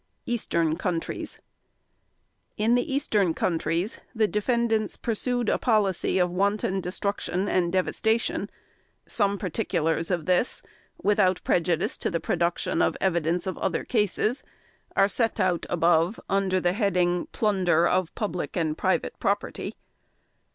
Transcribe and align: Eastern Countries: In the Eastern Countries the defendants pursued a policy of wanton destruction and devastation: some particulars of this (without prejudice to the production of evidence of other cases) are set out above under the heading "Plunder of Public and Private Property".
Eastern 0.25 0.77
Countries: 0.77 1.39
In 2.57 2.73
the 2.73 2.91
Eastern 2.91 3.35
Countries 3.35 4.01
the 4.15 4.27
defendants 4.27 4.97
pursued 4.97 5.47
a 5.47 5.59
policy 5.59 6.17
of 6.17 6.31
wanton 6.31 6.81
destruction 6.81 7.47
and 7.47 7.71
devastation: 7.71 8.49
some 9.07 9.37
particulars 9.37 10.09
of 10.09 10.25
this 10.25 10.63
(without 11.03 11.43
prejudice 11.43 11.99
to 11.99 12.09
the 12.09 12.19
production 12.19 12.81
of 12.81 12.97
evidence 12.99 13.45
of 13.45 13.59
other 13.59 13.83
cases) 13.85 14.41
are 14.95 15.07
set 15.07 15.39
out 15.39 15.67
above 15.69 16.19
under 16.27 16.59
the 16.59 16.73
heading 16.73 17.27
"Plunder 17.31 17.87
of 17.87 18.15
Public 18.15 18.57
and 18.57 18.75
Private 18.75 19.19
Property". 19.19 19.75